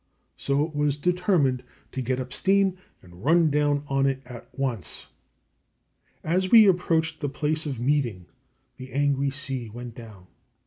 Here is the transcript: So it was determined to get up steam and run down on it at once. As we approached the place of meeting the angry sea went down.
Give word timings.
So 0.35 0.65
it 0.65 0.73
was 0.73 0.97
determined 0.97 1.61
to 1.91 2.01
get 2.01 2.19
up 2.19 2.33
steam 2.33 2.75
and 3.03 3.23
run 3.23 3.51
down 3.51 3.83
on 3.87 4.07
it 4.07 4.23
at 4.25 4.49
once. 4.57 5.05
As 6.23 6.49
we 6.49 6.65
approached 6.65 7.19
the 7.19 7.29
place 7.29 7.67
of 7.67 7.79
meeting 7.79 8.25
the 8.77 8.93
angry 8.93 9.29
sea 9.29 9.69
went 9.69 9.93
down. 9.93 10.25